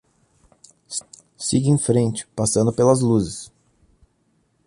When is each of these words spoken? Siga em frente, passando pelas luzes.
Siga 1.37 1.67
em 1.69 1.77
frente, 1.77 2.25
passando 2.35 2.73
pelas 2.73 3.01
luzes. 3.01 3.51